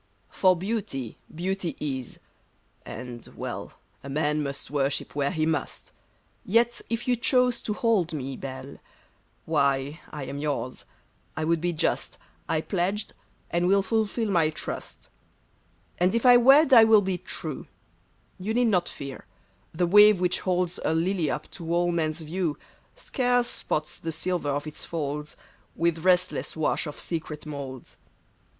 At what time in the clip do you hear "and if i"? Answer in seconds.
15.99-16.35